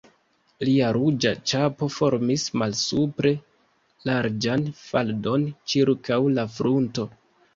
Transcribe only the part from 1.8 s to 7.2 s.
formis malsupre larĝan faldon ĉirkaŭ la frunto.